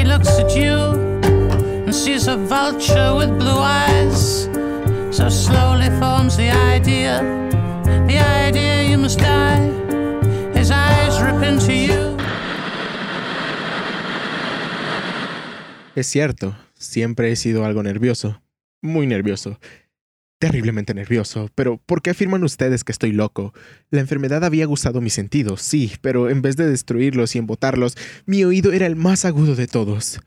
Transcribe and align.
He 0.00 0.06
looks 0.06 0.30
at 0.38 0.56
you 0.56 0.76
and 1.84 1.94
sees 1.94 2.26
a 2.26 2.38
vulture 2.38 3.14
with 3.14 3.38
blue 3.38 3.60
eyes. 3.60 4.48
So 5.14 5.28
slowly 5.28 5.90
forms 6.00 6.38
the 6.38 6.48
idea, 6.50 7.20
the 8.06 8.18
idea 8.18 8.88
you 8.88 8.96
must 8.96 9.18
die. 9.18 9.60
His 10.54 10.70
eyes 10.70 11.20
rip 11.20 11.42
into 11.42 11.74
you. 11.74 12.16
Es 15.94 16.06
cierto, 16.06 16.56
siempre 16.78 17.30
he 17.30 17.36
sido 17.36 17.66
algo 17.66 17.82
nervioso, 17.82 18.40
muy 18.80 19.06
nervioso, 19.06 19.58
terriblemente 20.40 20.94
nervioso, 20.94 21.50
pero 21.54 21.76
¿por 21.76 22.00
qué 22.00 22.10
afirman 22.10 22.42
ustedes 22.42 22.82
que 22.82 22.92
estoy 22.92 23.12
loco? 23.12 23.52
La 23.90 24.00
enfermedad 24.00 24.42
había 24.42 24.64
gustado 24.64 25.02
mis 25.02 25.12
sentidos, 25.12 25.60
sí, 25.60 25.92
pero 26.00 26.30
en 26.30 26.40
vez 26.40 26.56
de 26.56 26.66
destruirlos 26.66 27.36
y 27.36 27.38
embotarlos, 27.38 27.94
mi 28.24 28.42
oído 28.42 28.72
era 28.72 28.86
el 28.86 28.96
más 28.96 29.26
agudo 29.26 29.54
de 29.54 29.66
todos. 29.66 30.18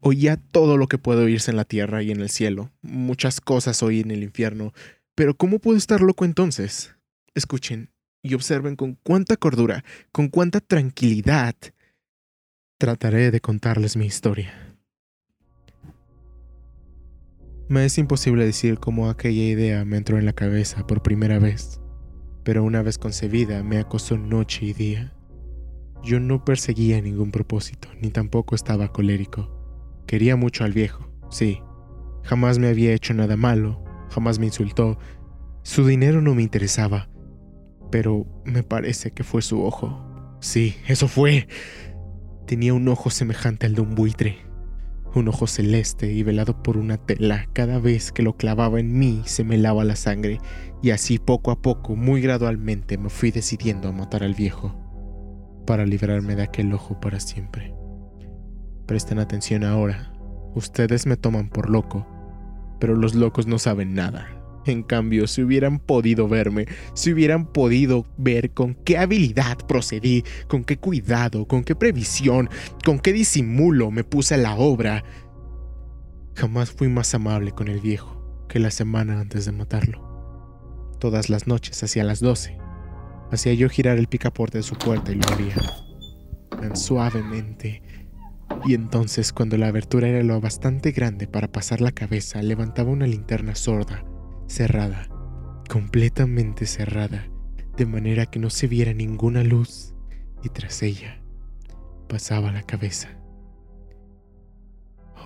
Oía 0.00 0.36
todo 0.36 0.76
lo 0.76 0.88
que 0.88 0.98
puede 0.98 1.22
oírse 1.22 1.52
en 1.52 1.56
la 1.56 1.64
tierra 1.64 2.02
y 2.02 2.10
en 2.10 2.20
el 2.20 2.30
cielo, 2.30 2.72
muchas 2.82 3.40
cosas 3.40 3.82
oí 3.84 4.00
en 4.00 4.10
el 4.10 4.24
infierno, 4.24 4.74
pero 5.14 5.36
¿cómo 5.36 5.60
puedo 5.60 5.78
estar 5.78 6.00
loco 6.00 6.24
entonces? 6.24 6.96
Escuchen 7.34 7.90
y 8.24 8.34
observen 8.34 8.74
con 8.74 8.98
cuánta 9.04 9.36
cordura, 9.36 9.84
con 10.10 10.28
cuánta 10.28 10.58
tranquilidad 10.58 11.54
trataré 12.76 13.30
de 13.30 13.40
contarles 13.40 13.96
mi 13.96 14.06
historia. 14.06 14.63
Me 17.66 17.86
es 17.86 17.96
imposible 17.96 18.44
decir 18.44 18.78
cómo 18.78 19.08
aquella 19.08 19.42
idea 19.42 19.86
me 19.86 19.96
entró 19.96 20.18
en 20.18 20.26
la 20.26 20.34
cabeza 20.34 20.86
por 20.86 21.02
primera 21.02 21.38
vez, 21.38 21.80
pero 22.42 22.62
una 22.62 22.82
vez 22.82 22.98
concebida 22.98 23.62
me 23.62 23.78
acosó 23.78 24.18
noche 24.18 24.66
y 24.66 24.74
día. 24.74 25.14
Yo 26.02 26.20
no 26.20 26.44
perseguía 26.44 27.00
ningún 27.00 27.30
propósito, 27.30 27.88
ni 28.02 28.10
tampoco 28.10 28.54
estaba 28.54 28.88
colérico. 28.88 29.48
Quería 30.06 30.36
mucho 30.36 30.64
al 30.64 30.74
viejo, 30.74 31.08
sí. 31.30 31.62
Jamás 32.22 32.58
me 32.58 32.68
había 32.68 32.92
hecho 32.92 33.14
nada 33.14 33.38
malo, 33.38 33.82
jamás 34.10 34.38
me 34.38 34.44
insultó. 34.44 34.98
Su 35.62 35.86
dinero 35.86 36.20
no 36.20 36.34
me 36.34 36.42
interesaba, 36.42 37.08
pero 37.90 38.26
me 38.44 38.62
parece 38.62 39.12
que 39.12 39.24
fue 39.24 39.40
su 39.40 39.64
ojo. 39.64 40.04
Sí, 40.40 40.76
eso 40.86 41.08
fue. 41.08 41.48
Tenía 42.46 42.74
un 42.74 42.86
ojo 42.88 43.08
semejante 43.08 43.64
al 43.64 43.74
de 43.74 43.80
un 43.80 43.94
buitre 43.94 44.53
un 45.18 45.28
ojo 45.28 45.46
celeste 45.46 46.12
y 46.12 46.22
velado 46.22 46.62
por 46.62 46.76
una 46.76 46.96
tela. 46.96 47.48
Cada 47.52 47.78
vez 47.78 48.12
que 48.12 48.22
lo 48.22 48.36
clavaba 48.36 48.80
en 48.80 48.98
mí 48.98 49.22
se 49.24 49.44
me 49.44 49.58
lava 49.58 49.84
la 49.84 49.96
sangre, 49.96 50.40
y 50.82 50.90
así 50.90 51.18
poco 51.18 51.50
a 51.50 51.62
poco, 51.62 51.96
muy 51.96 52.20
gradualmente, 52.20 52.98
me 52.98 53.10
fui 53.10 53.30
decidiendo 53.30 53.88
a 53.88 53.92
matar 53.92 54.22
al 54.22 54.34
viejo, 54.34 54.74
para 55.66 55.86
librarme 55.86 56.36
de 56.36 56.42
aquel 56.42 56.72
ojo 56.72 57.00
para 57.00 57.20
siempre. 57.20 57.74
Presten 58.86 59.18
atención 59.18 59.64
ahora, 59.64 60.12
ustedes 60.54 61.06
me 61.06 61.16
toman 61.16 61.48
por 61.48 61.70
loco, 61.70 62.06
pero 62.78 62.94
los 62.96 63.14
locos 63.14 63.46
no 63.46 63.58
saben 63.58 63.94
nada. 63.94 64.43
En 64.66 64.82
cambio, 64.82 65.26
si 65.26 65.42
hubieran 65.42 65.78
podido 65.78 66.26
verme, 66.26 66.66
si 66.94 67.12
hubieran 67.12 67.46
podido 67.46 68.06
ver 68.16 68.52
con 68.52 68.74
qué 68.74 68.96
habilidad 68.96 69.58
procedí, 69.66 70.24
con 70.48 70.64
qué 70.64 70.78
cuidado, 70.78 71.46
con 71.46 71.64
qué 71.64 71.74
previsión, 71.74 72.48
con 72.84 72.98
qué 72.98 73.12
disimulo 73.12 73.90
me 73.90 74.04
puse 74.04 74.34
a 74.34 74.38
la 74.38 74.56
obra, 74.56 75.04
jamás 76.34 76.70
fui 76.70 76.88
más 76.88 77.14
amable 77.14 77.52
con 77.52 77.68
el 77.68 77.80
viejo 77.80 78.46
que 78.48 78.58
la 78.58 78.70
semana 78.70 79.20
antes 79.20 79.44
de 79.44 79.52
matarlo. 79.52 80.96
Todas 80.98 81.28
las 81.28 81.46
noches, 81.46 81.82
hacia 81.82 82.04
las 82.04 82.20
doce, 82.20 82.56
hacía 83.30 83.52
yo 83.52 83.68
girar 83.68 83.98
el 83.98 84.06
picaporte 84.06 84.58
de 84.58 84.62
su 84.62 84.76
puerta 84.76 85.12
y 85.12 85.16
lo 85.16 85.28
abría, 85.30 85.56
tan 86.50 86.74
suavemente. 86.76 87.82
Y 88.64 88.72
entonces, 88.74 89.32
cuando 89.32 89.58
la 89.58 89.66
abertura 89.66 90.08
era 90.08 90.22
lo 90.22 90.40
bastante 90.40 90.92
grande 90.92 91.26
para 91.26 91.52
pasar 91.52 91.82
la 91.82 91.92
cabeza, 91.92 92.40
levantaba 92.40 92.90
una 92.90 93.06
linterna 93.06 93.54
sorda 93.54 94.04
cerrada, 94.46 95.08
completamente 95.68 96.66
cerrada, 96.66 97.28
de 97.76 97.86
manera 97.86 98.26
que 98.26 98.38
no 98.38 98.50
se 98.50 98.66
viera 98.66 98.92
ninguna 98.92 99.42
luz, 99.42 99.94
y 100.42 100.48
tras 100.50 100.82
ella 100.82 101.22
pasaba 102.08 102.52
la 102.52 102.62
cabeza. 102.62 103.18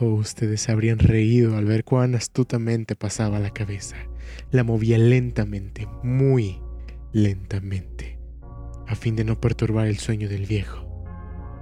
Oh, 0.01 0.15
ustedes 0.15 0.69
habrían 0.69 1.01
reído 1.01 1.57
al 1.57 1.65
ver 1.65 1.83
cuán 1.83 2.15
astutamente 2.15 2.95
pasaba 2.95 3.41
la 3.41 3.51
cabeza. 3.51 3.97
La 4.53 4.63
movía 4.63 4.97
lentamente, 4.97 5.89
muy 6.05 6.61
lentamente, 7.13 8.19
a 8.87 8.95
fin 8.95 9.17
de 9.17 9.25
no 9.25 9.41
perturbar 9.41 9.89
el 9.89 9.99
sueño 9.99 10.29
del 10.29 10.47
viejo. 10.47 10.87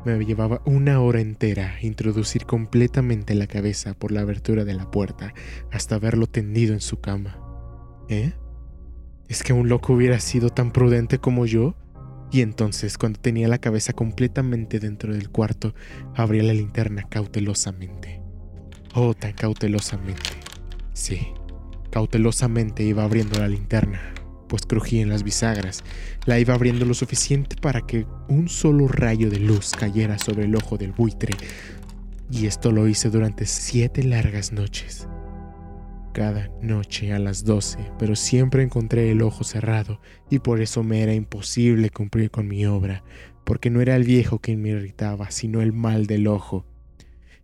Me 0.05 0.23
llevaba 0.25 0.61
una 0.67 1.01
hora 1.01 1.21
entera 1.21 1.79
introducir 1.81 2.45
completamente 2.45 3.35
la 3.35 3.47
cabeza 3.47 3.95
por 3.95 4.13
la 4.13 4.21
abertura 4.21 4.65
de 4.65 4.75
la 4.75 4.91
puerta 4.91 5.33
hasta 5.73 5.99
verlo 5.99 6.27
tendido 6.27 6.75
en 6.75 6.81
su 6.81 7.01
cama. 7.01 7.46
¿Eh? 8.09 8.33
¿Es 9.29 9.43
que 9.43 9.53
un 9.53 9.69
loco 9.69 9.93
hubiera 9.93 10.21
sido 10.21 10.51
tan 10.51 10.71
prudente 10.71 11.19
como 11.19 11.47
yo? 11.47 11.75
Y 12.31 12.43
entonces, 12.43 12.99
cuando 12.99 13.21
tenía 13.21 13.49
la 13.49 13.59
cabeza 13.59 13.93
completamente 13.93 14.79
dentro 14.79 15.13
del 15.13 15.31
cuarto, 15.31 15.75
abría 16.15 16.43
la 16.43 16.53
linterna 16.53 17.09
cautelosamente. 17.09 18.21
Oh, 18.95 19.15
tan 19.15 19.33
cautelosamente. 19.33 20.31
Sí, 20.93 21.29
cautelosamente 21.91 22.83
iba 22.83 23.05
abriendo 23.05 23.39
la 23.39 23.49
linterna, 23.49 24.01
pues 24.49 24.63
crujía 24.67 25.03
en 25.03 25.09
las 25.09 25.23
bisagras. 25.23 25.83
La 26.25 26.39
iba 26.39 26.55
abriendo 26.55 26.85
lo 26.85 26.95
suficiente 26.95 27.57
para 27.57 27.81
que 27.81 28.07
un 28.29 28.49
solo 28.49 28.89
rayo 28.89 29.31
de 29.31 29.41
luz 29.41 29.73
cayera 29.73 30.19
sobre 30.19 30.45
el 30.45 30.55
ojo 30.55 30.77
del 30.79 30.93
buitre. 30.93 31.35
Y 32.31 32.47
esto 32.47 32.73
lo 32.73 32.89
hice 32.89 33.11
durante 33.11 33.47
siete 33.47 34.03
largas 34.03 34.53
noches 34.53 35.09
cada 36.17 36.49
noche 36.63 37.13
a 37.13 37.19
las 37.19 37.45
12, 37.45 37.93
pero 37.99 38.17
siempre 38.17 38.63
encontré 38.63 39.11
el 39.11 39.21
ojo 39.21 39.45
cerrado 39.45 40.01
y 40.31 40.39
por 40.39 40.63
eso 40.63 40.83
me 40.83 41.03
era 41.03 41.13
imposible 41.13 41.91
cumplir 41.91 42.31
con 42.31 42.49
mi 42.49 42.65
obra, 42.65 43.05
porque 43.45 43.69
no 43.69 43.83
era 43.83 43.97
el 43.97 44.05
viejo 44.05 44.39
quien 44.39 44.63
me 44.63 44.71
irritaba, 44.71 45.31
sino 45.31 45.61
el 45.61 45.75
mal 45.75 46.07
del 46.07 46.27
ojo. 46.27 46.65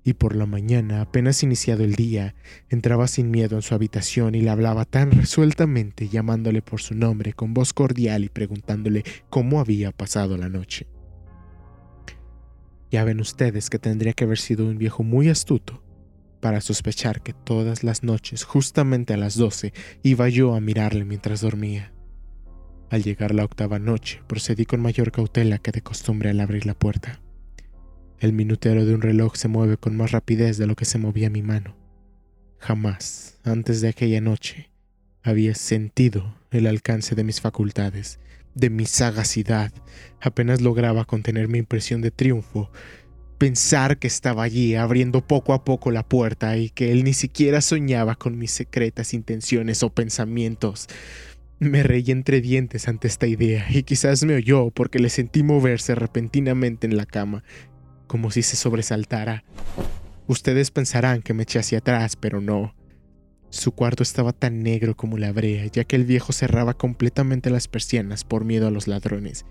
Y 0.05 0.15
por 0.15 0.35
la 0.35 0.47
mañana, 0.47 1.03
apenas 1.03 1.43
iniciado 1.43 1.85
el 1.85 1.97
día, 1.97 2.35
entraba 2.71 3.09
sin 3.09 3.31
miedo 3.31 3.57
en 3.57 3.63
su 3.63 3.75
habitación 3.75 4.35
y 4.35 4.41
le 4.41 4.49
hablaba 4.49 4.87
tan 4.87 5.11
resueltamente, 5.11 6.09
llamándole 6.09 6.63
por 6.63 6.81
su 6.81 6.95
nombre 6.95 7.35
con 7.35 7.53
voz 7.53 7.75
cordial 7.75 8.25
y 8.25 8.31
preguntándole 8.31 9.05
cómo 9.29 9.61
había 9.61 9.93
pasado 9.93 10.39
la 10.39 10.49
noche. 10.49 10.87
Ya 12.91 13.05
ven 13.05 13.21
ustedes 13.21 13.69
que 13.69 13.79
tendría 13.79 14.15
que 14.15 14.25
haber 14.25 14.39
sido 14.39 14.65
un 14.65 14.79
viejo 14.79 15.03
muy 15.03 15.29
astuto 15.29 15.82
para 16.43 16.61
sospechar 16.61 17.23
que 17.23 17.33
todas 17.33 17.85
las 17.85 18.03
noches, 18.03 18.43
justamente 18.43 19.15
a 19.15 19.17
las 19.17 19.37
doce, 19.37 19.73
iba 20.03 20.29
yo 20.29 20.57
a 20.57 20.61
mirarle 20.61 21.05
mientras 21.05 21.41
dormía. 21.41 21.93
Al 22.91 23.05
llegar 23.05 23.33
la 23.33 23.45
octava 23.45 23.79
noche, 23.79 24.21
procedí 24.27 24.67
con 24.67 24.81
mayor 24.81 25.13
cautela 25.13 25.59
que 25.59 25.71
de 25.71 25.83
costumbre 25.83 26.31
al 26.31 26.41
abrir 26.41 26.67
la 26.67 26.75
puerta. 26.75 27.21
El 28.19 28.33
minutero 28.33 28.85
de 28.85 28.93
un 28.93 29.03
reloj 29.03 29.37
se 29.37 29.47
mueve 29.47 29.77
con 29.77 29.97
más 29.97 30.11
rapidez 30.11 30.59
de 30.59 30.67
lo 30.67 30.75
que 30.75 30.85
se 30.85 30.99
movía 30.99 31.31
mi 31.31 31.43
mano. 31.43 31.77
Jamás, 32.59 33.39
antes 33.45 33.81
de 33.81 33.91
aquella 33.91 34.21
noche, 34.21 34.69
había 35.23 35.55
sentido 35.55 36.35
el 36.51 36.67
alcance 36.67 37.15
de 37.15 37.23
mis 37.23 37.41
facultades, 37.41 38.19
de 38.57 38.69
mi 38.69 38.87
sagacidad. 38.87 39.73
Apenas 40.21 40.61
lograba 40.61 41.05
contener 41.05 41.47
mi 41.47 41.59
impresión 41.59 42.03
de 42.03 42.11
triunfo 42.11 42.69
pensar 43.43 43.99
que 43.99 44.07
estaba 44.07 44.45
allí 44.45 44.77
abriendo 44.77 45.27
poco 45.27 45.53
a 45.53 45.65
poco 45.65 45.91
la 45.91 46.05
puerta 46.05 46.57
y 46.57 46.71
que 46.71 46.93
él 46.93 47.03
ni 47.03 47.13
siquiera 47.13 47.61
soñaba 47.61 48.15
con 48.15 48.39
mis 48.39 48.53
secretas 48.53 49.15
intenciones 49.15 49.83
o 49.83 49.91
pensamientos. 49.91 50.87
Me 51.59 51.83
reí 51.83 52.13
entre 52.13 52.41
dientes 52.41 52.87
ante 52.87 53.09
esta 53.09 53.27
idea 53.27 53.67
y 53.69 53.83
quizás 53.83 54.23
me 54.23 54.37
oyó 54.37 54.71
porque 54.71 55.01
le 55.01 55.09
sentí 55.09 55.43
moverse 55.43 55.97
repentinamente 55.97 56.87
en 56.87 56.97
la 56.97 57.05
cama, 57.05 57.43
como 58.07 58.31
si 58.31 58.43
se 58.43 58.55
sobresaltara. 58.55 59.43
Ustedes 60.29 60.71
pensarán 60.71 61.21
que 61.21 61.35
me 61.35 61.43
eché 61.43 61.59
hacia 61.59 61.79
atrás, 61.79 62.15
pero 62.15 62.41
no. 62.41 62.77
Su 63.51 63.73
cuarto 63.73 64.05
estaba 64.05 64.33
tan 64.33 64.63
negro 64.63 64.97
como 64.97 65.19
la 65.19 65.33
brea, 65.33 65.67
ya 65.67 65.83
que 65.83 65.97
el 65.97 66.05
viejo 66.05 66.33
cerraba 66.33 66.75
completamente 66.75 67.51
las 67.51 67.67
persianas 67.67 68.23
por 68.23 68.45
miedo 68.45 68.69
a 68.69 68.71
los 68.71 68.87
ladrones 68.87 69.45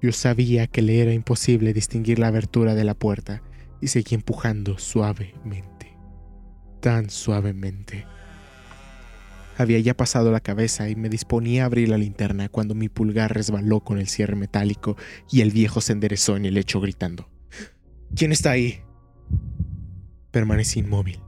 yo 0.00 0.12
sabía 0.12 0.66
que 0.66 0.82
le 0.82 1.00
era 1.00 1.12
imposible 1.12 1.72
distinguir 1.72 2.18
la 2.18 2.28
abertura 2.28 2.74
de 2.74 2.84
la 2.84 2.94
puerta 2.94 3.42
y 3.80 3.88
seguí 3.88 4.14
empujando 4.14 4.78
suavemente, 4.78 5.96
tan 6.80 7.10
suavemente. 7.10 8.06
Había 9.58 9.78
ya 9.78 9.96
pasado 9.96 10.30
la 10.30 10.40
cabeza 10.40 10.90
y 10.90 10.96
me 10.96 11.08
disponía 11.08 11.62
a 11.62 11.66
abrir 11.66 11.88
la 11.88 11.96
linterna 11.96 12.50
cuando 12.50 12.74
mi 12.74 12.90
pulgar 12.90 13.34
resbaló 13.34 13.80
con 13.80 13.98
el 13.98 14.06
cierre 14.06 14.36
metálico 14.36 14.96
y 15.30 15.40
el 15.40 15.50
viejo 15.50 15.80
se 15.80 15.92
enderezó 15.92 16.36
en 16.36 16.44
el 16.44 16.54
lecho 16.54 16.80
gritando. 16.80 17.30
¿Quién 18.14 18.32
está 18.32 18.50
ahí? 18.50 18.80
Permanecí 20.30 20.80
inmóvil, 20.80 21.20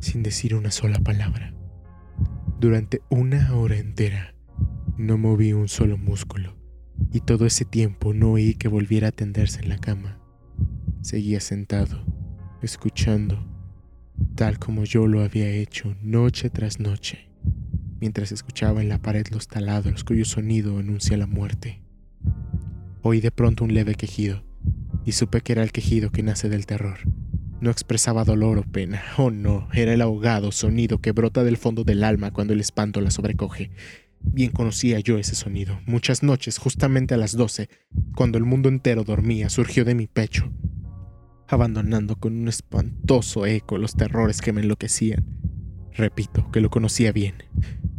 sin 0.00 0.22
decir 0.22 0.54
una 0.54 0.70
sola 0.70 0.98
palabra. 0.98 1.54
Durante 2.60 3.00
una 3.08 3.54
hora 3.54 3.78
entera 3.78 4.34
no 4.98 5.16
moví 5.16 5.54
un 5.54 5.68
solo 5.68 5.96
músculo 5.96 6.63
y 7.14 7.20
todo 7.20 7.46
ese 7.46 7.64
tiempo 7.64 8.12
no 8.12 8.32
oí 8.32 8.54
que 8.54 8.66
volviera 8.66 9.08
a 9.08 9.12
tenderse 9.12 9.60
en 9.60 9.68
la 9.68 9.78
cama. 9.78 10.18
Seguía 11.00 11.38
sentado, 11.38 12.04
escuchando, 12.60 13.46
tal 14.34 14.58
como 14.58 14.82
yo 14.82 15.06
lo 15.06 15.22
había 15.22 15.48
hecho 15.48 15.94
noche 16.02 16.50
tras 16.50 16.80
noche, 16.80 17.30
mientras 18.00 18.32
escuchaba 18.32 18.82
en 18.82 18.88
la 18.88 19.00
pared 19.00 19.28
los 19.30 19.46
taladros 19.46 20.02
cuyo 20.02 20.24
sonido 20.24 20.76
anuncia 20.76 21.16
la 21.16 21.28
muerte. 21.28 21.84
Oí 23.02 23.20
de 23.20 23.30
pronto 23.30 23.62
un 23.62 23.74
leve 23.74 23.94
quejido, 23.94 24.42
y 25.04 25.12
supe 25.12 25.40
que 25.40 25.52
era 25.52 25.62
el 25.62 25.70
quejido 25.70 26.10
que 26.10 26.24
nace 26.24 26.48
del 26.48 26.66
terror. 26.66 26.98
No 27.60 27.70
expresaba 27.70 28.24
dolor 28.24 28.58
o 28.58 28.64
pena, 28.64 29.00
oh 29.18 29.30
no, 29.30 29.68
era 29.72 29.94
el 29.94 30.02
ahogado 30.02 30.50
sonido 30.50 30.98
que 30.98 31.12
brota 31.12 31.44
del 31.44 31.58
fondo 31.58 31.84
del 31.84 32.02
alma 32.02 32.32
cuando 32.32 32.54
el 32.54 32.60
espanto 32.60 33.00
la 33.00 33.12
sobrecoge. 33.12 33.70
Bien 34.24 34.50
conocía 34.50 34.98
yo 35.00 35.18
ese 35.18 35.34
sonido. 35.34 35.80
Muchas 35.86 36.22
noches, 36.22 36.58
justamente 36.58 37.14
a 37.14 37.16
las 37.16 37.32
doce, 37.36 37.68
cuando 38.16 38.38
el 38.38 38.44
mundo 38.44 38.68
entero 38.68 39.04
dormía, 39.04 39.48
surgió 39.48 39.84
de 39.84 39.94
mi 39.94 40.06
pecho, 40.06 40.50
abandonando 41.46 42.16
con 42.16 42.36
un 42.36 42.48
espantoso 42.48 43.46
eco 43.46 43.78
los 43.78 43.94
terrores 43.94 44.40
que 44.40 44.52
me 44.52 44.62
enloquecían. 44.62 45.24
Repito, 45.96 46.50
que 46.50 46.60
lo 46.60 46.70
conocía 46.70 47.12
bien. 47.12 47.34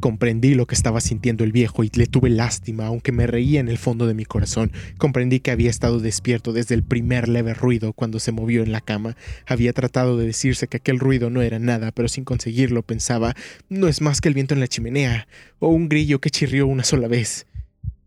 Comprendí 0.01 0.53
lo 0.53 0.67
que 0.67 0.75
estaba 0.75 0.99
sintiendo 0.99 1.43
el 1.45 1.53
viejo 1.53 1.83
y 1.83 1.89
le 1.95 2.05
tuve 2.07 2.29
lástima, 2.29 2.85
aunque 2.87 3.13
me 3.13 3.25
reía 3.25 3.61
en 3.61 3.69
el 3.69 3.77
fondo 3.77 4.05
de 4.05 4.13
mi 4.13 4.25
corazón. 4.25 4.71
Comprendí 4.97 5.39
que 5.39 5.51
había 5.51 5.69
estado 5.69 5.99
despierto 5.99 6.51
desde 6.51 6.75
el 6.75 6.83
primer 6.83 7.29
leve 7.29 7.53
ruido 7.53 7.93
cuando 7.93 8.19
se 8.19 8.33
movió 8.33 8.63
en 8.63 8.73
la 8.73 8.81
cama. 8.81 9.15
Había 9.47 9.71
tratado 9.71 10.17
de 10.17 10.27
decirse 10.27 10.67
que 10.67 10.77
aquel 10.77 10.99
ruido 10.99 11.29
no 11.29 11.41
era 11.41 11.57
nada, 11.57 11.91
pero 11.91 12.09
sin 12.09 12.25
conseguirlo 12.25 12.83
pensaba, 12.83 13.33
no 13.69 13.87
es 13.87 14.01
más 14.01 14.19
que 14.19 14.27
el 14.27 14.35
viento 14.35 14.53
en 14.53 14.59
la 14.59 14.67
chimenea, 14.67 15.27
o 15.59 15.69
un 15.69 15.87
grillo 15.87 16.19
que 16.19 16.29
chirrió 16.29 16.67
una 16.67 16.83
sola 16.83 17.07
vez. 17.07 17.47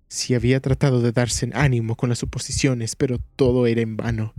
Si 0.09 0.35
había 0.35 0.61
tratado 0.61 1.01
de 1.01 1.13
darse 1.13 1.51
ánimo 1.55 1.97
con 1.97 2.11
las 2.11 2.19
suposiciones, 2.19 2.95
pero 2.95 3.19
todo 3.37 3.67
era 3.67 3.81
en 3.81 3.97
vano. 3.97 4.35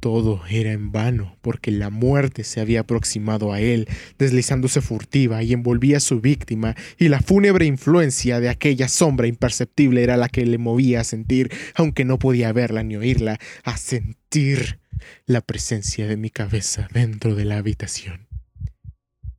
Todo 0.00 0.40
era 0.48 0.72
en 0.72 0.92
vano, 0.92 1.36
porque 1.42 1.70
la 1.70 1.90
muerte 1.90 2.42
se 2.42 2.60
había 2.60 2.80
aproximado 2.80 3.52
a 3.52 3.60
él, 3.60 3.86
deslizándose 4.18 4.80
furtiva 4.80 5.42
y 5.42 5.52
envolvía 5.52 5.98
a 5.98 6.00
su 6.00 6.22
víctima, 6.22 6.74
y 6.98 7.08
la 7.08 7.20
fúnebre 7.20 7.66
influencia 7.66 8.40
de 8.40 8.48
aquella 8.48 8.88
sombra 8.88 9.26
imperceptible 9.26 10.02
era 10.02 10.16
la 10.16 10.30
que 10.30 10.46
le 10.46 10.56
movía 10.56 11.02
a 11.02 11.04
sentir, 11.04 11.52
aunque 11.74 12.06
no 12.06 12.18
podía 12.18 12.50
verla 12.54 12.82
ni 12.82 12.96
oírla, 12.96 13.38
a 13.62 13.76
sentir 13.76 14.80
la 15.26 15.42
presencia 15.42 16.06
de 16.06 16.16
mi 16.16 16.30
cabeza 16.30 16.88
dentro 16.92 17.34
de 17.34 17.44
la 17.44 17.58
habitación. 17.58 18.26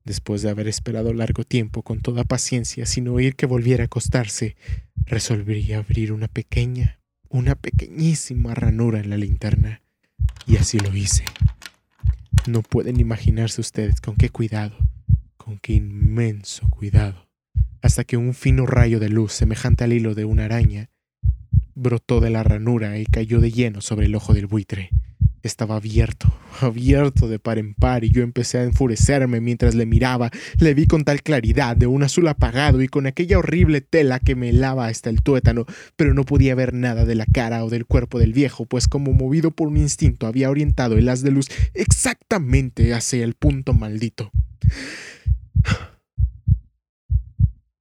Después 0.05 0.43
de 0.43 0.51
haber 0.51 0.67
esperado 0.67 1.11
largo 1.11 1.43
tiempo 1.43 1.81
con 1.81 2.01
toda 2.01 2.23
paciencia 2.23 2.85
sin 2.85 3.07
oír 3.07 3.35
que 3.35 3.47
volviera 3.47 3.83
a 3.83 3.85
acostarse, 3.85 4.55
resolví 5.05 5.73
abrir 5.73 6.11
una 6.11 6.27
pequeña, 6.27 6.99
una 7.29 7.55
pequeñísima 7.55 8.53
ranura 8.53 8.99
en 8.99 9.09
la 9.09 9.17
linterna 9.17 9.80
y 10.45 10.57
así 10.57 10.79
lo 10.79 10.95
hice. 10.95 11.23
No 12.47 12.61
pueden 12.61 12.99
imaginarse 12.99 13.61
ustedes 13.61 14.01
con 14.01 14.15
qué 14.15 14.29
cuidado, 14.29 14.75
con 15.37 15.59
qué 15.59 15.73
inmenso 15.73 16.67
cuidado, 16.69 17.27
hasta 17.81 18.03
que 18.03 18.17
un 18.17 18.33
fino 18.33 18.65
rayo 18.65 18.99
de 18.99 19.09
luz 19.09 19.33
semejante 19.33 19.83
al 19.83 19.93
hilo 19.93 20.15
de 20.15 20.25
una 20.25 20.45
araña 20.45 20.89
brotó 21.75 22.19
de 22.19 22.29
la 22.29 22.43
ranura 22.43 22.97
y 22.99 23.05
cayó 23.05 23.39
de 23.39 23.51
lleno 23.51 23.81
sobre 23.81 24.07
el 24.07 24.15
ojo 24.15 24.33
del 24.33 24.47
buitre. 24.47 24.89
Estaba 25.43 25.77
abierto, 25.77 26.31
abierto 26.61 27.27
de 27.27 27.39
par 27.39 27.57
en 27.57 27.73
par, 27.73 28.03
y 28.03 28.11
yo 28.11 28.21
empecé 28.21 28.59
a 28.59 28.63
enfurecerme 28.63 29.41
mientras 29.41 29.73
le 29.73 29.85
miraba. 29.85 30.29
Le 30.59 30.73
vi 30.73 30.85
con 30.85 31.03
tal 31.03 31.23
claridad, 31.23 31.75
de 31.75 31.87
un 31.87 32.03
azul 32.03 32.27
apagado 32.27 32.81
y 32.81 32.87
con 32.87 33.07
aquella 33.07 33.39
horrible 33.39 33.81
tela 33.81 34.19
que 34.19 34.35
me 34.35 34.49
helaba 34.49 34.87
hasta 34.87 35.09
el 35.09 35.23
tuétano, 35.23 35.65
pero 35.95 36.13
no 36.13 36.25
podía 36.25 36.53
ver 36.53 36.73
nada 36.73 37.05
de 37.05 37.15
la 37.15 37.25
cara 37.25 37.63
o 37.65 37.69
del 37.69 37.85
cuerpo 37.85 38.19
del 38.19 38.33
viejo, 38.33 38.65
pues 38.65 38.87
como 38.87 39.13
movido 39.13 39.51
por 39.51 39.67
un 39.67 39.77
instinto 39.77 40.27
había 40.27 40.49
orientado 40.49 40.97
el 40.97 41.09
haz 41.09 41.21
de 41.21 41.31
luz 41.31 41.47
exactamente 41.73 42.93
hacia 42.93 43.23
el 43.23 43.33
punto 43.33 43.73
maldito. 43.73 44.31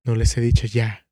No 0.04 0.14
les 0.16 0.36
he 0.36 0.40
dicho 0.40 0.66
ya 0.66 1.06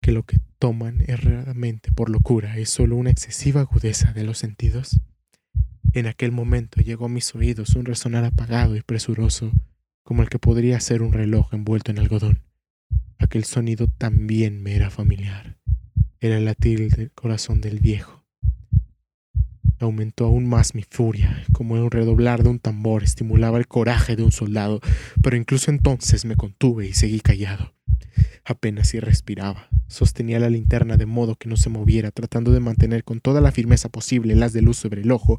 que 0.00 0.12
lo 0.12 0.22
que 0.22 0.38
toman 0.58 1.02
erradamente 1.06 1.92
por 1.92 2.10
locura 2.10 2.56
es 2.58 2.70
solo 2.70 2.96
una 2.96 3.10
excesiva 3.10 3.60
agudeza 3.60 4.12
de 4.12 4.24
los 4.24 4.38
sentidos. 4.38 5.00
En 5.94 6.06
aquel 6.06 6.32
momento 6.32 6.80
llegó 6.80 7.06
a 7.06 7.08
mis 7.08 7.34
oídos 7.34 7.74
un 7.74 7.86
resonar 7.86 8.24
apagado 8.24 8.76
y 8.76 8.82
presuroso, 8.82 9.50
como 10.02 10.22
el 10.22 10.28
que 10.28 10.38
podría 10.38 10.78
ser 10.80 11.02
un 11.02 11.12
reloj 11.12 11.52
envuelto 11.52 11.90
en 11.90 11.98
algodón. 11.98 12.42
Aquel 13.18 13.44
sonido 13.44 13.88
también 13.98 14.62
me 14.62 14.76
era 14.76 14.90
familiar. 14.90 15.58
Era 16.20 16.36
el 16.36 16.44
latir 16.44 16.90
del 16.90 17.10
corazón 17.12 17.60
del 17.60 17.80
viejo. 17.80 18.24
Aumentó 19.80 20.26
aún 20.26 20.46
más 20.46 20.74
mi 20.74 20.82
furia, 20.82 21.44
como 21.52 21.74
un 21.74 21.90
redoblar 21.90 22.42
de 22.42 22.50
un 22.50 22.58
tambor 22.58 23.02
estimulaba 23.04 23.58
el 23.58 23.68
coraje 23.68 24.16
de 24.16 24.24
un 24.24 24.32
soldado, 24.32 24.80
pero 25.22 25.36
incluso 25.36 25.70
entonces 25.70 26.24
me 26.24 26.36
contuve 26.36 26.86
y 26.86 26.92
seguí 26.92 27.20
callado. 27.20 27.74
Apenas 28.44 28.88
si 28.88 28.98
respiraba. 28.98 29.68
Sostenía 29.88 30.40
la 30.40 30.50
linterna 30.50 30.96
de 30.96 31.06
modo 31.06 31.36
que 31.36 31.48
no 31.48 31.56
se 31.56 31.68
moviera, 31.70 32.10
tratando 32.10 32.50
de 32.50 32.60
mantener 32.60 33.04
con 33.04 33.20
toda 33.20 33.40
la 33.40 33.52
firmeza 33.52 33.88
posible 33.88 34.34
las 34.34 34.52
de 34.52 34.62
luz 34.62 34.78
sobre 34.78 35.02
el 35.02 35.12
ojo, 35.12 35.38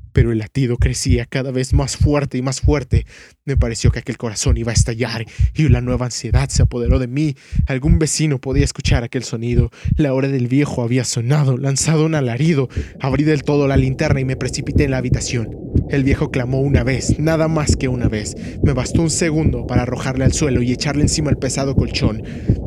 pero 0.11 0.31
el 0.31 0.39
latido 0.39 0.77
crecía 0.77 1.25
cada 1.25 1.51
vez 1.51 1.73
más 1.73 1.97
fuerte 1.97 2.37
y 2.37 2.41
más 2.41 2.61
fuerte. 2.61 3.05
Me 3.45 3.57
pareció 3.57 3.91
que 3.91 3.99
aquel 3.99 4.17
corazón 4.17 4.57
iba 4.57 4.71
a 4.71 4.75
estallar 4.75 5.25
y 5.53 5.65
una 5.65 5.81
nueva 5.81 6.05
ansiedad 6.05 6.49
se 6.49 6.61
apoderó 6.61 6.99
de 6.99 7.07
mí. 7.07 7.35
Algún 7.65 7.99
vecino 7.99 8.39
podía 8.39 8.63
escuchar 8.63 9.03
aquel 9.03 9.23
sonido. 9.23 9.71
La 9.95 10.13
hora 10.13 10.27
del 10.27 10.47
viejo 10.47 10.83
había 10.83 11.03
sonado, 11.03 11.57
lanzado 11.57 12.05
un 12.05 12.15
alarido. 12.15 12.69
Abrí 12.99 13.23
del 13.23 13.43
todo 13.43 13.67
la 13.67 13.77
linterna 13.77 14.19
y 14.19 14.25
me 14.25 14.35
precipité 14.35 14.85
en 14.85 14.91
la 14.91 14.97
habitación. 14.97 15.49
El 15.89 16.03
viejo 16.03 16.31
clamó 16.31 16.61
una 16.61 16.83
vez, 16.83 17.19
nada 17.19 17.47
más 17.47 17.75
que 17.75 17.87
una 17.87 18.07
vez. 18.07 18.35
Me 18.63 18.73
bastó 18.73 19.01
un 19.01 19.09
segundo 19.09 19.67
para 19.67 19.83
arrojarle 19.83 20.23
al 20.23 20.33
suelo 20.33 20.61
y 20.61 20.71
echarle 20.71 21.01
encima 21.01 21.29
el 21.29 21.37
pesado 21.37 21.75
colchón. 21.75 22.23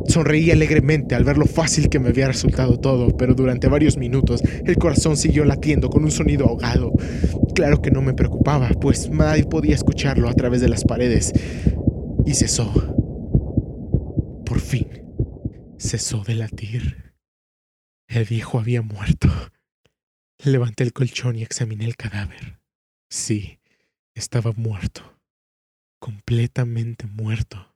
Sonreí 0.07 0.51
alegremente 0.51 1.15
al 1.15 1.23
ver 1.23 1.37
lo 1.37 1.45
fácil 1.45 1.89
que 1.89 1.99
me 1.99 2.09
había 2.09 2.27
resultado 2.27 2.79
todo, 2.79 3.15
pero 3.17 3.33
durante 3.33 3.67
varios 3.67 3.97
minutos 3.97 4.41
el 4.65 4.77
corazón 4.77 5.17
siguió 5.17 5.45
latiendo 5.45 5.89
con 5.89 6.03
un 6.03 6.11
sonido 6.11 6.45
ahogado. 6.45 6.91
Claro 7.55 7.81
que 7.81 7.89
no 7.89 8.01
me 8.01 8.13
preocupaba, 8.13 8.67
pues 8.81 9.09
nadie 9.09 9.45
podía 9.45 9.75
escucharlo 9.75 10.27
a 10.27 10.33
través 10.33 10.59
de 10.59 10.67
las 10.67 10.83
paredes. 10.83 11.31
Y 12.25 12.33
cesó. 12.33 12.69
Por 14.45 14.59
fin, 14.59 14.89
cesó 15.77 16.23
de 16.25 16.35
latir. 16.35 17.15
El 18.09 18.25
viejo 18.25 18.59
había 18.59 18.81
muerto. 18.81 19.29
Levanté 20.43 20.83
el 20.83 20.91
colchón 20.91 21.37
y 21.37 21.43
examiné 21.43 21.85
el 21.85 21.95
cadáver. 21.95 22.59
Sí, 23.09 23.59
estaba 24.13 24.51
muerto. 24.51 25.17
Completamente 25.99 27.07
muerto. 27.07 27.73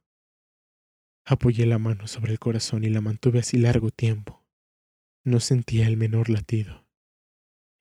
Apoyé 1.25 1.65
la 1.65 1.79
mano 1.79 2.07
sobre 2.07 2.33
el 2.33 2.39
corazón 2.39 2.83
y 2.83 2.89
la 2.89 2.99
mantuve 2.99 3.39
así 3.39 3.57
largo 3.57 3.91
tiempo. 3.91 4.43
No 5.23 5.39
sentía 5.39 5.87
el 5.87 5.95
menor 5.95 6.29
latido. 6.29 6.88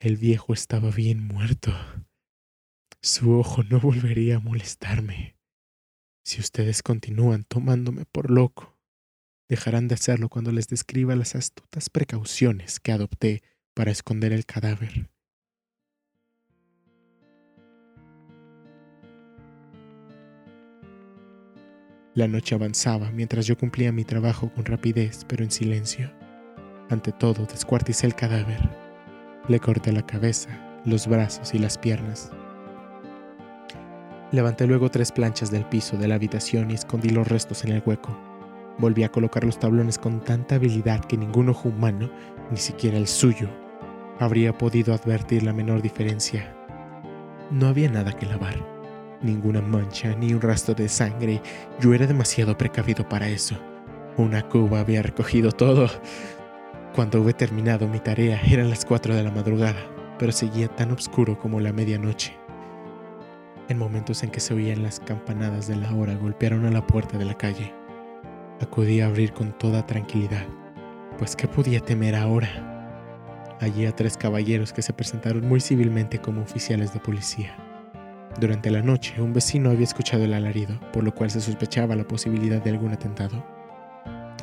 El 0.01 0.17
viejo 0.17 0.53
estaba 0.53 0.93
bien 0.93 1.27
muerto. 1.27 1.73
Su 3.03 3.37
ojo 3.37 3.65
no 3.65 3.81
volvería 3.81 4.37
a 4.37 4.39
molestarme. 4.39 5.37
Si 6.25 6.41
ustedes 6.41 6.85
continúan 6.85 7.43
tomándome 7.43 8.05
por 8.05 8.31
loco, 8.31 8.79
dejarán 9.49 9.89
de 9.89 9.97
hacerlo 9.97 10.29
cuando 10.29 10.53
les 10.53 10.69
describa 10.69 11.17
las 11.17 11.35
astutas 11.35 11.91
precauciones 11.91 12.79
que 12.79 12.93
adopté 12.93 13.43
para 13.75 13.91
esconder 13.91 14.33
el 14.33 14.47
cadáver. 14.47 15.11
La 22.15 22.29
noche 22.29 22.55
avanzaba 22.55 23.11
mientras 23.11 23.47
yo 23.47 23.59
cumplía 23.59 23.91
mi 23.91 24.05
trabajo 24.05 24.53
con 24.55 24.65
rapidez, 24.65 25.25
pero 25.29 25.43
en 25.43 25.51
silencio. 25.51 26.13
Ante 26.89 27.11
todo, 27.11 27.47
descuarticé 27.47 28.07
el 28.07 28.15
cadáver 28.15 28.88
le 29.49 29.61
corté 29.61 29.93
la 29.93 30.03
cabeza, 30.03 30.51
los 30.85 31.07
brazos 31.07 31.55
y 31.55 31.59
las 31.59 31.79
piernas. 31.79 32.31
Levanté 34.31 34.67
luego 34.67 34.91
tres 34.91 35.11
planchas 35.11 35.51
del 35.51 35.65
piso 35.65 35.97
de 35.97 36.07
la 36.07 36.17
habitación 36.17 36.71
y 36.71 36.75
escondí 36.75 37.09
los 37.09 37.27
restos 37.27 37.65
en 37.65 37.73
el 37.73 37.83
hueco. 37.85 38.17
Volví 38.77 39.03
a 39.03 39.11
colocar 39.11 39.43
los 39.45 39.59
tablones 39.59 39.99
con 39.99 40.21
tanta 40.21 40.57
habilidad 40.57 41.01
que 41.01 41.17
ningún 41.17 41.49
ojo 41.49 41.71
humano, 41.71 42.11
ni 42.51 42.59
siquiera 42.59 42.99
el 42.99 43.07
suyo, 43.07 43.49
habría 44.21 44.57
podido 44.57 44.93
advertir 44.93 45.43
la 45.43 45.55
menor 45.55 45.81
diferencia. 45.81 46.55
No 47.51 47.69
había 47.69 47.91
nada 47.91 48.13
que 48.13 48.27
lavar. 48.27 48.57
Ninguna 49.23 49.63
mancha, 49.63 50.15
ni 50.15 50.35
un 50.35 50.41
rastro 50.41 50.75
de 50.75 50.89
sangre. 50.89 51.41
Yo 51.81 51.95
era 51.95 52.07
demasiado 52.07 52.57
precavido 52.57 53.09
para 53.09 53.29
eso. 53.29 53.57
Una 54.17 54.43
cuba 54.43 54.81
había 54.81 55.03
recogido 55.03 55.51
todo. 55.53 55.89
Cuando 56.95 57.21
hube 57.21 57.33
terminado 57.33 57.87
mi 57.87 58.01
tarea 58.01 58.41
eran 58.43 58.71
las 58.71 58.85
4 58.85 59.15
de 59.15 59.23
la 59.23 59.31
madrugada, 59.31 59.79
pero 60.19 60.33
seguía 60.33 60.69
tan 60.69 60.91
oscuro 60.91 61.39
como 61.39 61.61
la 61.61 61.73
medianoche. 61.73 62.37
En 63.69 63.79
momentos 63.79 64.23
en 64.23 64.31
que 64.31 64.41
se 64.41 64.55
oían 64.55 64.83
las 64.83 64.99
campanadas 64.99 65.69
de 65.69 65.77
la 65.77 65.95
hora 65.95 66.15
golpearon 66.15 66.65
a 66.67 66.71
la 66.71 66.87
puerta 66.87 67.19
de 67.19 67.25
la 67.27 67.35
calle. 67.35 67.75
Acudí 68.61 69.01
a 69.01 69.07
abrir 69.07 69.33
con 69.33 69.53
toda 69.57 69.87
tranquilidad, 69.87 70.47
pues 71.19 71.37
¿qué 71.37 71.47
podía 71.47 71.81
temer 71.81 72.17
ahora? 72.17 73.57
Allí 73.61 73.87
a 73.87 73.95
tres 73.95 74.17
caballeros 74.17 74.73
que 74.73 74.83
se 74.83 74.93
presentaron 74.93 75.47
muy 75.47 75.61
civilmente 75.61 76.19
como 76.21 76.43
oficiales 76.43 76.93
de 76.95 77.01
policía. 77.01 77.57
Durante 78.41 78.71
la 78.71 78.83
noche, 78.83 79.21
un 79.21 79.33
vecino 79.33 79.71
había 79.71 79.85
escuchado 79.85 80.25
el 80.25 80.33
alarido, 80.33 80.81
por 80.93 81.05
lo 81.05 81.15
cual 81.15 81.31
se 81.31 81.41
sospechaba 81.41 81.97
la 81.97 82.07
posibilidad 82.07 82.63
de 82.63 82.71
algún 82.71 82.93
atentado. 82.93 83.58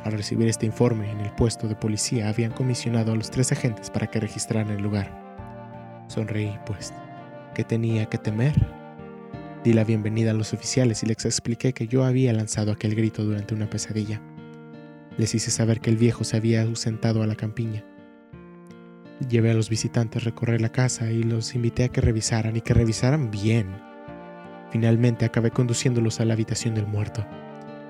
Al 0.04 0.12
recibir 0.12 0.48
este 0.48 0.66
informe, 0.66 1.10
en 1.10 1.20
el 1.20 1.32
puesto 1.32 1.68
de 1.68 1.74
policía 1.74 2.28
habían 2.28 2.52
comisionado 2.52 3.12
a 3.12 3.16
los 3.16 3.30
tres 3.30 3.52
agentes 3.52 3.90
para 3.90 4.06
que 4.06 4.20
registraran 4.20 4.70
el 4.70 4.82
lugar. 4.82 6.04
Sonreí, 6.08 6.58
pues, 6.64 6.92
¿qué 7.54 7.64
tenía 7.64 8.06
que 8.06 8.18
temer? 8.18 8.54
Di 9.64 9.72
la 9.72 9.84
bienvenida 9.84 10.30
a 10.30 10.34
los 10.34 10.52
oficiales 10.52 11.02
y 11.02 11.06
les 11.06 11.24
expliqué 11.24 11.72
que 11.72 11.88
yo 11.88 12.04
había 12.04 12.32
lanzado 12.32 12.70
aquel 12.70 12.94
grito 12.94 13.24
durante 13.24 13.54
una 13.54 13.68
pesadilla. 13.68 14.20
Les 15.18 15.34
hice 15.34 15.50
saber 15.50 15.80
que 15.80 15.90
el 15.90 15.96
viejo 15.96 16.22
se 16.22 16.36
había 16.36 16.62
ausentado 16.62 17.22
a 17.22 17.26
la 17.26 17.34
campiña 17.34 17.84
Llevé 19.28 19.50
a 19.50 19.54
los 19.54 19.70
visitantes 19.70 20.22
a 20.22 20.26
recorrer 20.26 20.60
la 20.60 20.68
casa 20.68 21.10
y 21.10 21.22
los 21.22 21.54
invité 21.54 21.84
a 21.84 21.88
que 21.88 22.02
revisaran 22.02 22.54
y 22.54 22.60
que 22.60 22.74
revisaran 22.74 23.30
bien. 23.30 23.66
Finalmente 24.70 25.24
acabé 25.24 25.50
conduciéndolos 25.50 26.20
a 26.20 26.26
la 26.26 26.34
habitación 26.34 26.74
del 26.74 26.86
muerto. 26.86 27.24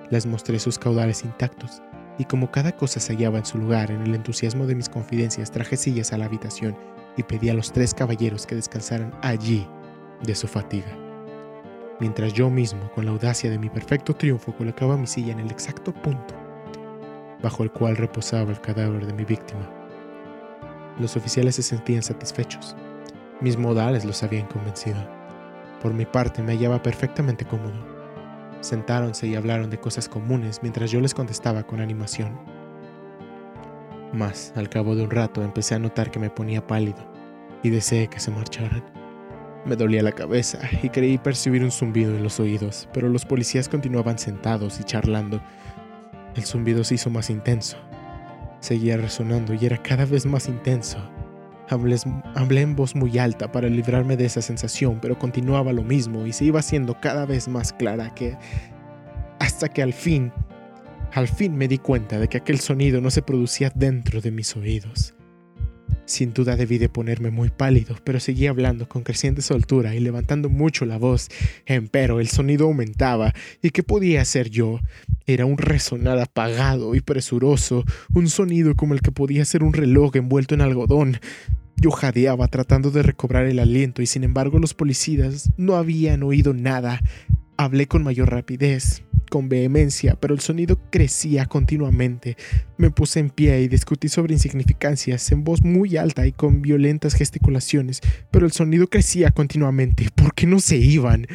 Les 0.08 0.24
mostré 0.24 0.60
sus 0.60 0.78
caudales 0.78 1.24
intactos 1.24 1.82
y 2.18 2.24
como 2.24 2.50
cada 2.50 2.72
cosa 2.72 3.00
se 3.00 3.14
hallaba 3.14 3.38
en 3.38 3.46
su 3.46 3.58
lugar, 3.58 3.90
en 3.90 4.02
el 4.02 4.14
entusiasmo 4.14 4.66
de 4.66 4.74
mis 4.74 4.88
confidencias 4.88 5.50
traje 5.50 5.76
sillas 5.76 6.12
a 6.12 6.18
la 6.18 6.26
habitación 6.26 6.76
y 7.16 7.22
pedí 7.22 7.48
a 7.48 7.54
los 7.54 7.72
tres 7.72 7.94
caballeros 7.94 8.46
que 8.46 8.54
descansaran 8.54 9.12
allí 9.22 9.66
de 10.22 10.34
su 10.34 10.48
fatiga. 10.48 10.96
Mientras 12.00 12.32
yo 12.32 12.50
mismo, 12.50 12.90
con 12.92 13.04
la 13.06 13.10
audacia 13.10 13.50
de 13.50 13.58
mi 13.58 13.70
perfecto 13.70 14.14
triunfo, 14.14 14.54
colocaba 14.54 14.96
mi 14.96 15.06
silla 15.06 15.32
en 15.32 15.40
el 15.40 15.50
exacto 15.50 15.94
punto 15.94 16.46
bajo 17.42 17.62
el 17.62 17.70
cual 17.70 17.96
reposaba 17.96 18.50
el 18.50 18.60
cadáver 18.60 19.06
de 19.06 19.12
mi 19.12 19.24
víctima. 19.24 19.70
Los 20.98 21.16
oficiales 21.16 21.56
se 21.56 21.62
sentían 21.62 22.02
satisfechos. 22.02 22.74
Mis 23.40 23.56
modales 23.56 24.04
los 24.04 24.22
habían 24.22 24.46
convencido. 24.46 24.98
Por 25.82 25.92
mi 25.92 26.06
parte 26.06 26.42
me 26.42 26.52
hallaba 26.52 26.82
perfectamente 26.82 27.44
cómodo. 27.44 27.95
Sentáronse 28.60 29.26
y 29.26 29.34
hablaron 29.34 29.70
de 29.70 29.78
cosas 29.78 30.08
comunes 30.08 30.60
mientras 30.62 30.90
yo 30.90 31.00
les 31.00 31.14
contestaba 31.14 31.62
con 31.64 31.80
animación. 31.80 32.38
Mas, 34.12 34.52
al 34.56 34.68
cabo 34.68 34.94
de 34.94 35.04
un 35.04 35.10
rato, 35.10 35.42
empecé 35.42 35.74
a 35.74 35.78
notar 35.78 36.10
que 36.10 36.18
me 36.18 36.30
ponía 36.30 36.66
pálido 36.66 37.10
y 37.62 37.70
deseé 37.70 38.08
que 38.08 38.20
se 38.20 38.30
marcharan. 38.30 38.84
Me 39.64 39.76
dolía 39.76 40.02
la 40.02 40.12
cabeza 40.12 40.60
y 40.82 40.88
creí 40.90 41.18
percibir 41.18 41.62
un 41.64 41.72
zumbido 41.72 42.14
en 42.14 42.22
los 42.22 42.38
oídos, 42.38 42.88
pero 42.92 43.08
los 43.08 43.24
policías 43.24 43.68
continuaban 43.68 44.18
sentados 44.18 44.78
y 44.80 44.84
charlando. 44.84 45.40
El 46.34 46.44
zumbido 46.44 46.84
se 46.84 46.94
hizo 46.94 47.10
más 47.10 47.30
intenso 47.30 47.76
seguía 48.66 48.96
resonando 48.96 49.54
y 49.54 49.64
era 49.64 49.78
cada 49.82 50.04
vez 50.04 50.26
más 50.26 50.48
intenso. 50.48 50.98
Hablé, 51.68 52.60
en 52.60 52.76
voz 52.76 52.94
muy 52.94 53.18
alta 53.18 53.50
para 53.50 53.68
librarme 53.68 54.16
de 54.16 54.26
esa 54.26 54.40
sensación, 54.42 54.98
pero 55.00 55.18
continuaba 55.18 55.72
lo 55.72 55.82
mismo 55.82 56.26
y 56.26 56.32
se 56.32 56.44
iba 56.44 56.60
haciendo 56.60 57.00
cada 57.00 57.26
vez 57.26 57.48
más 57.48 57.72
clara 57.72 58.14
que 58.14 58.36
hasta 59.38 59.68
que 59.68 59.82
al 59.82 59.92
fin, 59.92 60.32
al 61.12 61.28
fin 61.28 61.56
me 61.56 61.66
di 61.66 61.78
cuenta 61.78 62.18
de 62.18 62.28
que 62.28 62.38
aquel 62.38 62.60
sonido 62.60 63.00
no 63.00 63.10
se 63.10 63.22
producía 63.22 63.72
dentro 63.74 64.20
de 64.20 64.30
mis 64.30 64.56
oídos. 64.56 65.15
Sin 66.06 66.32
duda 66.32 66.54
debí 66.54 66.78
de 66.78 66.88
ponerme 66.88 67.32
muy 67.32 67.50
pálido, 67.50 67.96
pero 68.04 68.20
seguía 68.20 68.50
hablando 68.50 68.88
con 68.88 69.02
creciente 69.02 69.42
soltura 69.42 69.96
y 69.96 70.00
levantando 70.00 70.48
mucho 70.48 70.86
la 70.86 70.98
voz. 70.98 71.28
Empero 71.66 72.20
el 72.20 72.28
sonido 72.28 72.66
aumentaba, 72.66 73.34
¿y 73.60 73.70
qué 73.70 73.82
podía 73.82 74.22
hacer 74.22 74.48
yo? 74.48 74.78
Era 75.26 75.46
un 75.46 75.58
resonar 75.58 76.20
apagado 76.20 76.94
y 76.94 77.00
presuroso, 77.00 77.84
un 78.14 78.28
sonido 78.28 78.76
como 78.76 78.94
el 78.94 79.00
que 79.00 79.10
podía 79.10 79.44
ser 79.44 79.64
un 79.64 79.72
reloj 79.72 80.14
envuelto 80.14 80.54
en 80.54 80.60
algodón. 80.60 81.18
Yo 81.74 81.90
jadeaba 81.90 82.46
tratando 82.46 82.92
de 82.92 83.02
recobrar 83.02 83.46
el 83.46 83.58
aliento 83.58 84.00
y 84.00 84.06
sin 84.06 84.22
embargo 84.22 84.60
los 84.60 84.74
policías 84.74 85.50
no 85.56 85.74
habían 85.74 86.22
oído 86.22 86.54
nada. 86.54 87.00
Hablé 87.58 87.86
con 87.86 88.02
mayor 88.02 88.30
rapidez, 88.30 89.02
con 89.30 89.48
vehemencia, 89.48 90.16
pero 90.20 90.34
el 90.34 90.40
sonido 90.40 90.78
crecía 90.90 91.46
continuamente. 91.46 92.36
Me 92.76 92.90
puse 92.90 93.20
en 93.20 93.30
pie 93.30 93.60
y 93.62 93.68
discutí 93.68 94.08
sobre 94.08 94.34
insignificancias 94.34 95.32
en 95.32 95.44
voz 95.44 95.62
muy 95.62 95.96
alta 95.96 96.26
y 96.26 96.32
con 96.32 96.62
violentas 96.62 97.14
gesticulaciones, 97.14 98.00
pero 98.30 98.46
el 98.46 98.52
sonido 98.52 98.88
crecía 98.88 99.30
continuamente. 99.30 100.08
¿Por 100.14 100.34
qué 100.34 100.46
no 100.46 100.60
se 100.60 100.76
iban? 100.76 101.26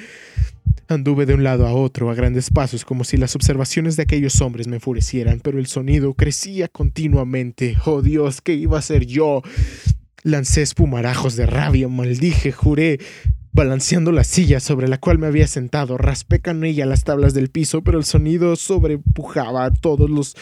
Anduve 0.88 1.26
de 1.26 1.34
un 1.34 1.44
lado 1.44 1.66
a 1.68 1.74
otro 1.74 2.12
a 2.12 2.16
grandes 2.16 2.50
pasos 2.50 2.86
como 2.86 3.04
si 3.04 3.18
las 3.18 3.36
observaciones 3.36 3.96
de 3.96 4.04
aquellos 4.04 4.42
hombres 4.42 4.68
me 4.68 4.76
enfurecieran, 4.76 5.40
pero 5.40 5.58
el 5.58 5.68
sonido 5.68 6.14
crecía 6.14 6.68
continuamente. 6.68 7.78
Oh 7.86 8.02
Dios, 8.02 8.42
¿qué 8.42 8.54
iba 8.54 8.78
a 8.78 8.82
ser 8.82 9.06
yo? 9.06 9.42
Lancé 10.24 10.62
espumarajos 10.62 11.36
de 11.36 11.46
rabia, 11.46 11.88
maldije, 11.88 12.52
juré, 12.52 13.00
Balanceando 13.54 14.12
la 14.12 14.24
silla 14.24 14.60
sobre 14.60 14.88
la 14.88 14.98
cual 14.98 15.18
me 15.20 15.28
había 15.28 15.48
sentado, 15.48 15.98
raspé 15.98 16.42
ella 16.64 16.86
las 16.86 17.04
tablas 17.04 17.34
del 17.34 17.50
piso, 17.50 17.84
pero 17.84 17.98
el 17.98 18.06
sonido 18.06 18.56
sobrepujaba 18.56 19.66
a 19.66 19.72
todos 19.72 20.10
los 20.10 20.36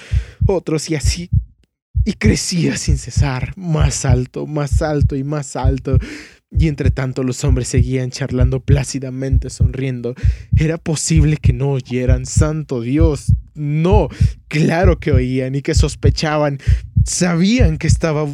otros 0.46 0.90
y 0.90 0.96
así 0.96 1.30
y 2.06 2.14
crecía 2.14 2.78
sin 2.78 2.98
cesar, 2.98 3.54
más 3.56 4.06
alto, 4.06 4.48
más 4.48 4.82
alto 4.82 5.16
y 5.16 5.24
más 5.24 5.56
alto. 5.56 5.98
Y 6.52 6.68
entre 6.68 6.90
tanto 6.90 7.22
los 7.24 7.44
hombres 7.44 7.68
seguían 7.68 8.10
charlando 8.10 8.62
plácidamente, 8.62 9.52
sonriendo. 9.52 10.16
¿Era 10.58 10.78
posible 10.80 11.38
que 11.38 11.54
no 11.54 11.70
oyeran? 11.70 12.26
Santo 12.26 12.82
Dios. 12.82 13.34
No, 13.54 14.10
claro 14.48 15.00
que 15.00 15.12
oían 15.12 15.54
y 15.54 15.62
que 15.62 15.76
sospechaban. 15.76 16.58
Sabían 17.06 17.78
que 17.78 17.88
estaba 17.88 18.26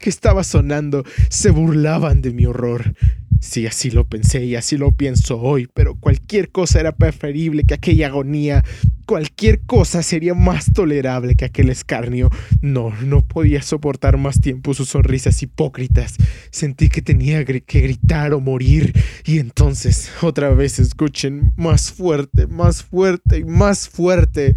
que 0.00 0.10
estaba 0.10 0.44
sonando. 0.44 1.04
Se 1.30 1.50
burlaban 1.50 2.20
de 2.20 2.32
mi 2.32 2.44
horror. 2.44 2.94
Sí, 3.42 3.66
así 3.66 3.90
lo 3.90 4.06
pensé 4.06 4.44
y 4.44 4.54
así 4.54 4.76
lo 4.76 4.92
pienso 4.92 5.40
hoy, 5.40 5.68
pero 5.74 5.96
cualquier 5.96 6.52
cosa 6.52 6.78
era 6.78 6.94
preferible 6.94 7.64
que 7.64 7.74
aquella 7.74 8.06
agonía. 8.06 8.64
Cualquier 9.04 9.62
cosa 9.62 10.04
sería 10.04 10.32
más 10.32 10.72
tolerable 10.72 11.34
que 11.34 11.46
aquel 11.46 11.68
escarnio. 11.68 12.30
No, 12.60 12.94
no 13.02 13.20
podía 13.26 13.60
soportar 13.60 14.16
más 14.16 14.40
tiempo 14.40 14.74
sus 14.74 14.90
sonrisas 14.90 15.42
hipócritas. 15.42 16.14
Sentí 16.52 16.88
que 16.88 17.02
tenía 17.02 17.44
que 17.44 17.80
gritar 17.80 18.32
o 18.32 18.40
morir. 18.40 18.94
Y 19.24 19.40
entonces, 19.40 20.12
otra 20.22 20.50
vez 20.50 20.78
escuchen, 20.78 21.52
más 21.56 21.90
fuerte, 21.90 22.46
más 22.46 22.84
fuerte 22.84 23.38
y 23.38 23.44
más 23.44 23.88
fuerte. 23.88 24.54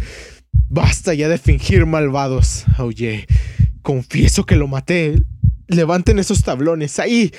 Basta 0.70 1.12
ya 1.12 1.28
de 1.28 1.38
fingir 1.38 1.86
malvados, 1.86 2.64
aullé. 2.78 3.26
Confieso 3.82 4.46
que 4.46 4.54
lo 4.54 4.68
maté. 4.68 5.24
Levanten 5.66 6.20
esos 6.20 6.44
tablones. 6.44 7.00
Ahí. 7.00 7.32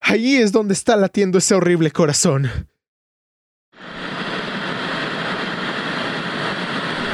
Allí 0.00 0.38
es 0.38 0.50
donde 0.52 0.74
está 0.74 0.96
latiendo 0.96 1.38
ese 1.38 1.54
horrible 1.54 1.90
corazón. 1.90 2.50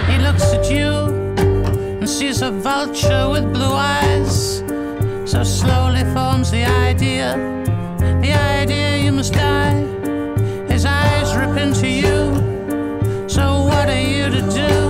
He 0.09 0.19
looks 0.19 0.45
at 0.55 0.71
you 0.71 0.91
and 2.01 2.09
sees 2.09 2.43
a 2.43 2.51
vulture 2.51 3.29
with 3.29 3.53
blue 3.53 3.75
eyes. 3.75 4.63
So 5.25 5.43
slowly 5.43 6.05
forms 6.15 6.51
the 6.51 6.65
idea, 6.65 7.37
the 8.23 8.33
idea 8.33 8.99
you 8.99 9.13
must 9.13 9.35
die. 9.35 9.85
His 10.69 10.85
eyes 10.87 11.35
rip 11.37 11.57
into 11.59 11.89
you. 11.89 12.33
So 13.29 13.65
what 13.65 13.89
are 13.89 14.01
you 14.01 14.31
to 14.31 14.41
do? 14.55 14.86